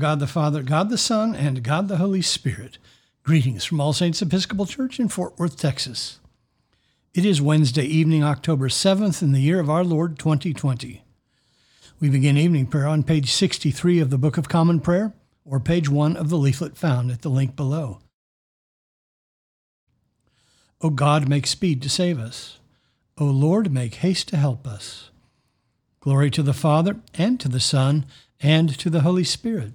[0.00, 2.78] God the Father, God the Son, and God the Holy Spirit,
[3.22, 6.20] greetings from All Saints Episcopal Church in Fort Worth, Texas.
[7.12, 11.04] It is Wednesday evening, October 7th, in the year of our Lord 2020.
[12.00, 15.12] We begin evening prayer on page 63 of the Book of Common Prayer,
[15.44, 17.98] or page 1 of the leaflet found at the link below.
[20.80, 22.58] O God, make speed to save us.
[23.18, 25.10] O Lord, make haste to help us.
[26.00, 28.06] Glory to the Father, and to the Son,
[28.40, 29.74] and to the Holy Spirit,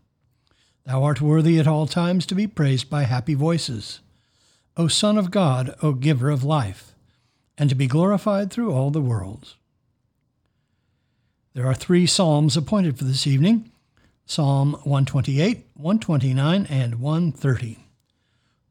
[0.85, 3.99] Thou art worthy at all times to be praised by happy voices.
[4.77, 6.93] O Son of God, O Giver of life,
[7.57, 9.55] and to be glorified through all the worlds.
[11.53, 13.69] There are three psalms appointed for this evening
[14.25, 17.77] Psalm 128, 129, and 130.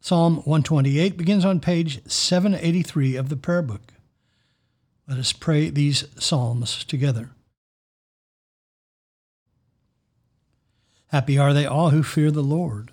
[0.00, 3.92] Psalm 128 begins on page 783 of the prayer book.
[5.06, 7.30] Let us pray these psalms together.
[11.10, 12.92] Happy are they all who fear the Lord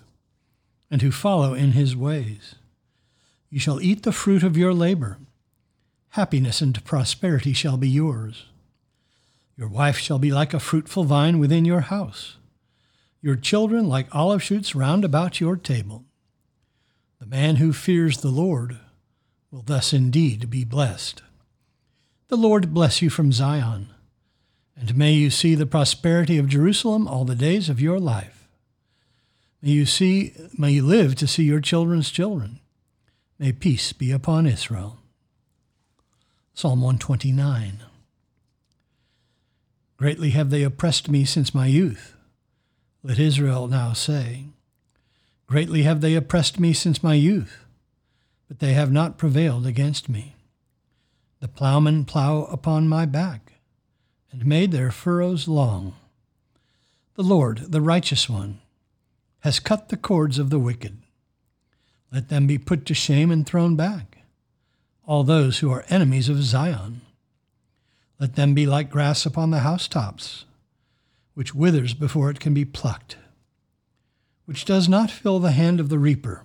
[0.90, 2.56] and who follow in his ways.
[3.48, 5.18] You shall eat the fruit of your labor.
[6.10, 8.46] Happiness and prosperity shall be yours.
[9.56, 12.38] Your wife shall be like a fruitful vine within your house,
[13.22, 16.04] your children like olive shoots round about your table.
[17.20, 18.78] The man who fears the Lord
[19.52, 21.22] will thus indeed be blessed.
[22.28, 23.90] The Lord bless you from Zion
[24.78, 28.48] and may you see the prosperity of Jerusalem all the days of your life.
[29.60, 32.60] May you see, may you live to see your children's children.
[33.40, 34.98] May peace be upon Israel.
[36.54, 37.80] Psalm 129.
[39.96, 42.14] Greatly have they oppressed me since my youth.
[43.02, 44.44] Let Israel now say,
[45.48, 47.64] Greatly have they oppressed me since my youth,
[48.46, 50.36] but they have not prevailed against me.
[51.40, 53.54] The plowmen plow upon my back
[54.30, 55.94] and made their furrows long.
[57.14, 58.60] The Lord, the righteous one,
[59.40, 60.98] has cut the cords of the wicked.
[62.12, 64.18] Let them be put to shame and thrown back,
[65.06, 67.00] all those who are enemies of Zion.
[68.18, 70.44] Let them be like grass upon the housetops,
[71.34, 73.16] which withers before it can be plucked,
[74.44, 76.44] which does not fill the hand of the reaper,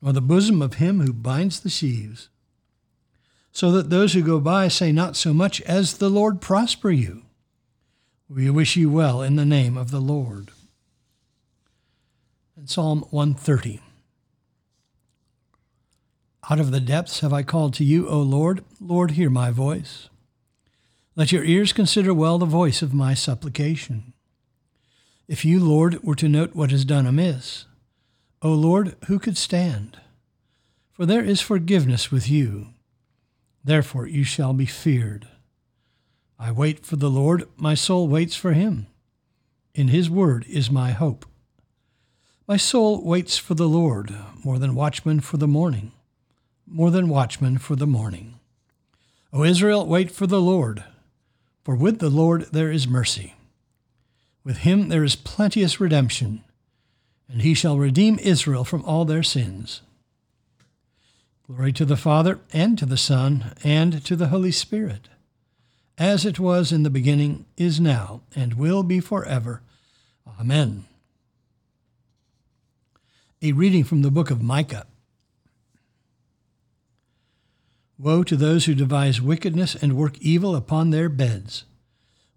[0.00, 2.28] nor the bosom of him who binds the sheaves
[3.52, 7.22] so that those who go by say not so much as the Lord prosper you.
[8.28, 10.50] We wish you well in the name of the Lord.
[12.56, 13.80] And Psalm 130.
[16.48, 18.64] Out of the depths have I called to you, O Lord.
[18.80, 20.08] Lord, hear my voice.
[21.16, 24.12] Let your ears consider well the voice of my supplication.
[25.28, 27.66] If you, Lord, were to note what is done amiss,
[28.42, 29.98] O Lord, who could stand?
[30.92, 32.68] For there is forgiveness with you
[33.64, 35.28] Therefore you shall be feared.
[36.38, 38.86] I wait for the Lord, my soul waits for him.
[39.74, 41.26] In his word is my hope.
[42.48, 45.92] My soul waits for the Lord more than watchmen for the morning,
[46.66, 48.40] more than watchmen for the morning.
[49.32, 50.82] O Israel, wait for the Lord,
[51.62, 53.34] for with the Lord there is mercy.
[54.42, 56.42] With him there is plenteous redemption,
[57.28, 59.82] and he shall redeem Israel from all their sins.
[61.50, 65.08] Glory to the Father, and to the Son, and to the Holy Spirit,
[65.98, 69.60] as it was in the beginning, is now, and will be forever.
[70.38, 70.84] Amen.
[73.42, 74.86] A reading from the book of Micah.
[77.98, 81.64] Woe to those who devise wickedness and work evil upon their beds.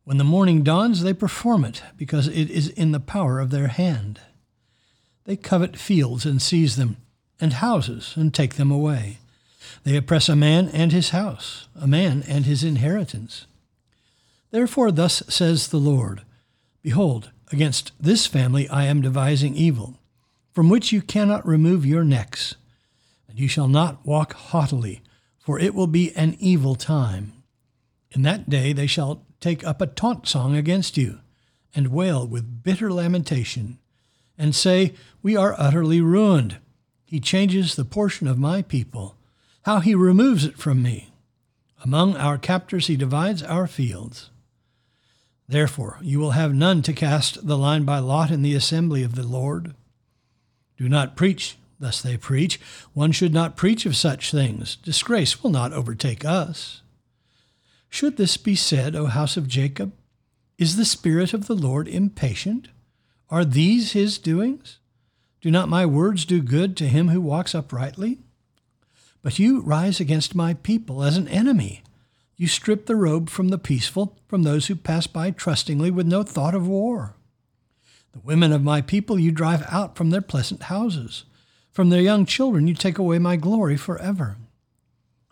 [0.05, 3.67] When the morning dawns, they perform it, because it is in the power of their
[3.67, 4.21] hand.
[5.25, 6.97] They covet fields and seize them
[7.43, 9.17] and houses and take them away.
[9.83, 13.45] They oppress a man and his house, a man and his inheritance.
[14.49, 16.21] Therefore, thus says the Lord
[16.81, 19.99] Behold, against this family I am devising evil,
[20.53, 22.55] from which you cannot remove your necks.
[23.27, 25.01] And you shall not walk haughtily,
[25.37, 27.33] for it will be an evil time.
[28.11, 31.19] In that day they shall take up a taunt song against you,
[31.75, 33.79] and wail with bitter lamentation,
[34.37, 36.59] and say, We are utterly ruined.
[37.13, 39.15] He changes the portion of my people,
[39.65, 41.13] how he removes it from me.
[41.83, 44.31] Among our captors he divides our fields.
[45.47, 49.13] Therefore, you will have none to cast the line by lot in the assembly of
[49.13, 49.75] the Lord.
[50.75, 52.59] Do not preach, thus they preach.
[52.95, 54.77] One should not preach of such things.
[54.77, 56.81] Disgrace will not overtake us.
[57.89, 59.93] Should this be said, O house of Jacob?
[60.57, 62.69] Is the Spirit of the Lord impatient?
[63.29, 64.79] Are these his doings?
[65.43, 68.19] Do not my words do good to him who walks uprightly?
[69.21, 71.83] But you rise against my people as an enemy.
[72.37, 76.23] You strip the robe from the peaceful, from those who pass by trustingly with no
[76.23, 77.15] thought of war.
[78.13, 81.25] The women of my people you drive out from their pleasant houses.
[81.73, 84.37] From their young children you take away my glory forever.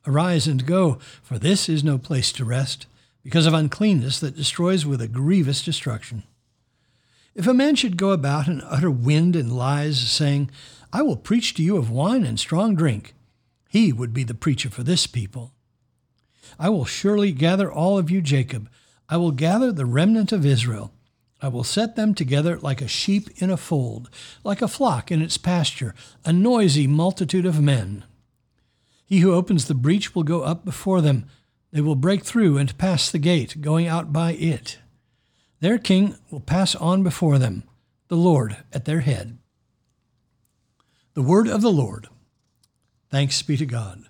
[0.06, 2.86] Arise and go, for this is no place to rest,
[3.24, 6.24] because of uncleanness that destroys with a grievous destruction.
[7.34, 10.52] If a man should go about and utter wind and lies, saying,
[10.92, 13.14] I will preach to you of wine and strong drink,
[13.70, 15.54] he would be the preacher for this people.
[16.60, 18.70] I will surely gather all of you, Jacob.
[19.08, 20.92] I will gather the remnant of Israel.
[21.42, 24.10] I will set them together like a sheep in a fold,
[24.44, 25.96] like a flock in its pasture,
[26.26, 28.04] a noisy multitude of men.
[29.06, 31.26] He who opens the breach will go up before them.
[31.72, 34.80] They will break through and pass the gate, going out by it.
[35.62, 37.64] Their king will pass on before them,
[38.08, 39.38] the Lord at their head.
[41.14, 42.08] The word of the Lord.
[43.10, 44.04] Thanks be to God.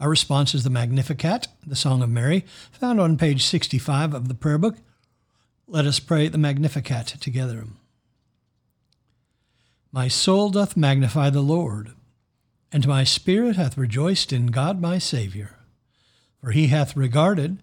[0.00, 4.34] Our response is the Magnificat, the Song of Mary, found on page 65 of the
[4.34, 4.78] prayer book.
[5.68, 7.66] Let us pray the Magnificat together.
[9.92, 11.92] My soul doth magnify the Lord,
[12.72, 15.60] and my spirit hath rejoiced in God my Saviour.
[16.40, 17.62] For he hath regarded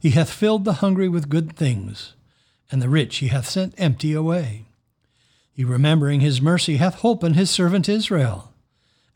[0.00, 2.14] He hath filled the hungry with good things,
[2.70, 4.66] and the rich he hath sent empty away.
[5.52, 8.52] He, remembering his mercy, hath holpen his servant Israel,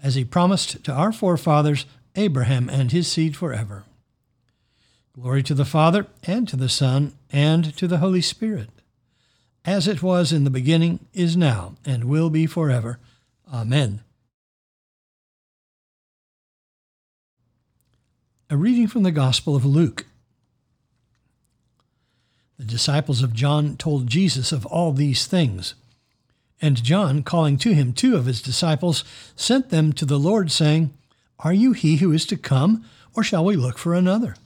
[0.02, 1.86] as he promised to our forefathers,
[2.16, 3.84] Abraham and his seed forever.
[5.12, 8.70] Glory to the Father, and to the Son, and to the Holy Spirit,
[9.64, 12.98] as it was in the beginning, is now, and will be forever.
[13.52, 14.02] Amen.
[18.50, 20.06] A reading from the Gospel of Luke.
[22.58, 25.74] The disciples of John told Jesus of all these things.
[26.60, 29.04] And John, calling to him two of his disciples,
[29.34, 30.92] sent them to the Lord, saying,
[31.40, 32.84] Are you he who is to come,
[33.14, 34.36] or shall we look for another?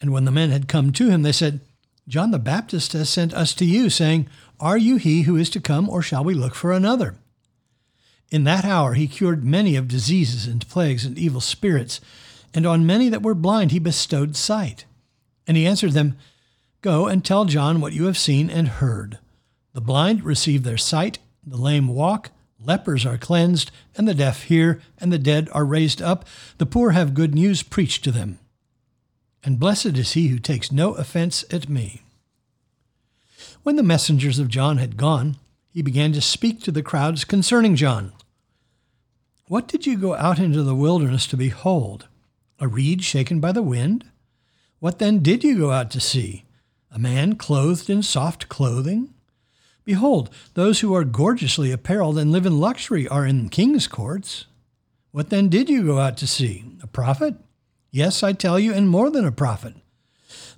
[0.00, 1.60] And when the men had come to him, they said,
[2.08, 4.28] John the Baptist has sent us to you, saying,
[4.58, 7.16] Are you he who is to come, or shall we look for another?
[8.30, 12.00] In that hour he cured many of diseases and plagues and evil spirits,
[12.54, 14.86] and on many that were blind he bestowed sight.
[15.46, 16.16] And he answered them,
[16.80, 19.18] Go and tell John what you have seen and heard.
[19.72, 22.30] The blind receive their sight, the lame walk,
[22.64, 26.24] lepers are cleansed, and the deaf hear, and the dead are raised up,
[26.58, 28.38] the poor have good news preached to them
[29.44, 32.02] and blessed is he who takes no offense at me.
[33.62, 35.36] When the messengers of John had gone,
[35.70, 38.12] he began to speak to the crowds concerning John.
[39.46, 42.08] What did you go out into the wilderness to behold?
[42.60, 44.04] A reed shaken by the wind?
[44.80, 46.44] What then did you go out to see?
[46.90, 49.14] A man clothed in soft clothing?
[49.84, 54.46] Behold, those who are gorgeously apparelled and live in luxury are in king's courts.
[55.12, 56.64] What then did you go out to see?
[56.82, 57.34] A prophet?
[57.90, 59.74] Yes, I tell you, and more than a prophet.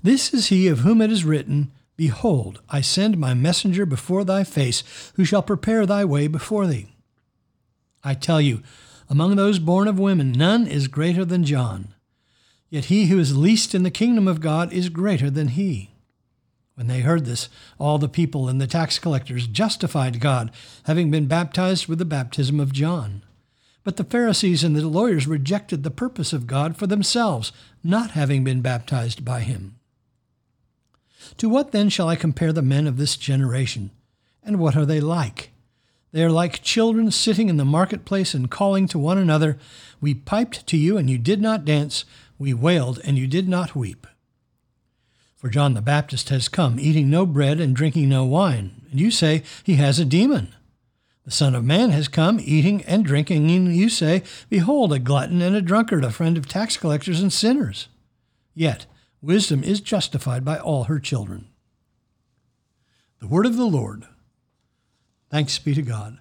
[0.02, 4.42] This is he of whom it is written, Behold, I send my messenger before thy
[4.42, 6.88] face, who shall prepare thy way before thee.
[8.02, 8.62] I tell you,
[9.08, 11.94] among those born of women, none is greater than John.
[12.70, 15.90] Yet he who is least in the kingdom of God is greater than he.
[16.80, 20.50] When they heard this, all the people and the tax collectors justified God,
[20.84, 23.20] having been baptized with the baptism of John.
[23.84, 27.52] But the Pharisees and the lawyers rejected the purpose of God for themselves,
[27.84, 29.76] not having been baptized by him.
[31.36, 33.90] To what then shall I compare the men of this generation?
[34.42, 35.50] And what are they like?
[36.12, 39.58] They are like children sitting in the marketplace and calling to one another,
[40.00, 42.06] We piped to you, and you did not dance.
[42.38, 44.06] We wailed, and you did not weep.
[45.40, 49.10] For John the Baptist has come, eating no bread and drinking no wine, and you
[49.10, 50.54] say he has a demon.
[51.24, 55.40] The Son of Man has come, eating and drinking, and you say, Behold, a glutton
[55.40, 57.88] and a drunkard, a friend of tax collectors and sinners.
[58.54, 58.84] Yet,
[59.22, 61.48] Wisdom is justified by all her children.
[63.20, 64.04] The word of the Lord.
[65.30, 66.18] Thanks be to God.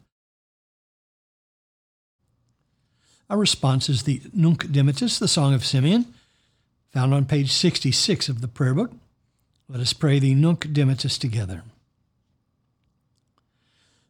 [3.30, 6.14] Our response is the Nunc Dimittis, the Song of Simeon,
[6.90, 8.92] found on page 66 of the prayer book.
[9.72, 11.62] Let us pray the Nunc Dimittis together.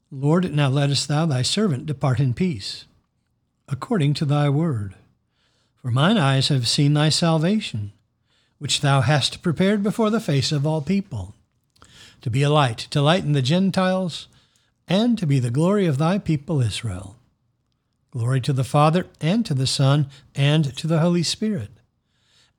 [0.09, 2.85] Lord, now lettest thou thy servant depart in peace,
[3.67, 4.95] according to thy word.
[5.81, 7.91] For mine eyes have seen thy salvation,
[8.57, 11.35] which thou hast prepared before the face of all people,
[12.21, 14.29] to be a light to lighten the Gentiles,
[14.87, 17.17] and to be the glory of thy people Israel.
[18.11, 21.78] Glory to the Father, and to the Son, and to the Holy Spirit,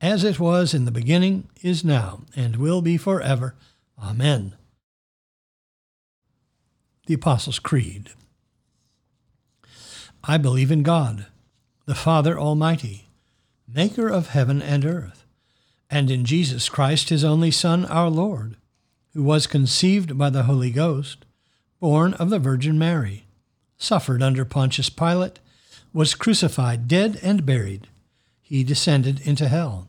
[0.01, 3.55] as it was in the beginning, is now, and will be forever.
[4.03, 4.55] Amen.
[7.07, 8.11] The Apostles' Creed.
[10.25, 11.27] I believe in God,
[11.87, 13.09] the Father Almighty,
[13.67, 15.25] maker of heaven and earth,
[15.91, 18.57] and in Jesus Christ, his only Son, our Lord,
[19.13, 21.25] who was conceived by the Holy Ghost,
[21.81, 23.25] born of the Virgin Mary
[23.81, 25.41] suffered under Pontius Pilate,
[25.93, 27.89] was crucified, dead, and buried.
[28.41, 29.89] He descended into hell.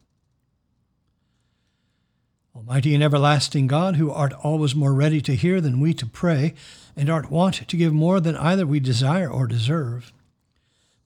[2.55, 6.53] Almighty and everlasting God, who art always more ready to hear than we to pray,
[6.97, 10.11] and art wont to give more than either we desire or deserve,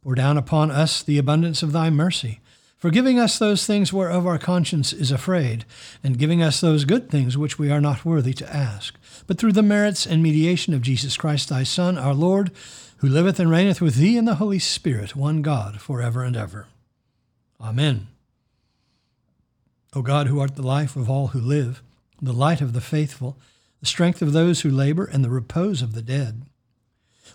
[0.04, 2.40] pour down upon us the abundance of thy mercy,
[2.78, 5.66] forgiving us those things whereof our conscience is afraid,
[6.04, 8.96] and giving us those good things which we are not worthy to ask.
[9.28, 12.52] But through the merits and mediation of Jesus Christ, thy Son, our Lord,
[12.98, 16.36] who liveth and reigneth with thee in the Holy Spirit, one God, for ever and
[16.36, 16.66] ever.
[17.62, 18.08] Amen.
[19.96, 21.82] O God, who art the life of all who live,
[22.22, 23.38] the light of the faithful,
[23.80, 26.42] the strength of those who labor, and the repose of the dead,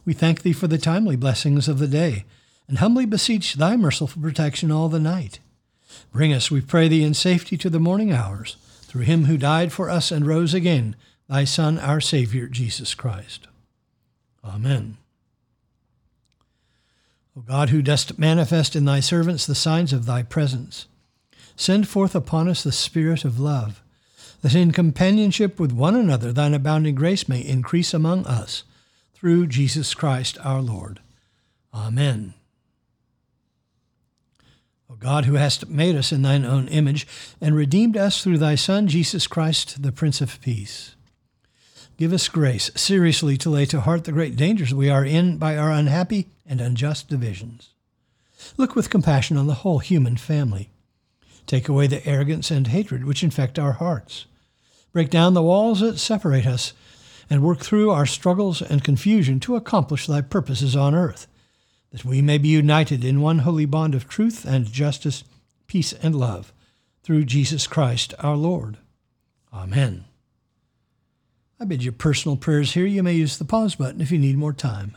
[0.05, 2.25] we thank thee for the timely blessings of the day,
[2.69, 5.41] and humbly beseech thy merciful protection all the night.
[6.13, 9.73] Bring us, we pray thee, in safety to the morning hours, through him who died
[9.73, 10.97] for us and rose again,
[11.29, 13.47] thy Son, our Savior, Jesus Christ.
[14.45, 14.97] Amen.
[17.37, 20.87] O God, who dost manifest in thy servants the signs of thy presence,
[21.61, 23.83] send forth upon us the Spirit of love,
[24.41, 28.65] that in companionship with one another thine abounding grace may increase among us,
[29.13, 31.01] through Jesus Christ our Lord.
[31.75, 32.33] Amen.
[34.89, 37.07] O God, who hast made us in thine own image,
[37.41, 40.97] and redeemed us through thy Son, Jesus Christ, the Prince of Peace,
[41.99, 45.59] Give us grace seriously to lay to heart the great dangers we are in by
[45.59, 47.75] our unhappy and unjust divisions.
[48.57, 50.71] Look with compassion on the whole human family.
[51.47, 54.27] Take away the arrogance and hatred which infect our hearts.
[54.93, 56.73] Break down the walls that separate us,
[57.31, 61.29] and work through our struggles and confusion to accomplish thy purposes on earth,
[61.93, 65.23] that we may be united in one holy bond of truth and justice,
[65.69, 66.53] peace and love,
[67.05, 68.79] through Jesus Christ our Lord.
[69.53, 70.05] Amen.
[71.61, 72.87] I bid you personal prayers here.
[72.87, 74.97] You may use the pause button if you need more time.